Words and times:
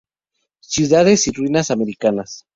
Ciudades 0.61 1.27
y 1.27 1.31
ruinas 1.31 1.69
americanas. 1.69 2.47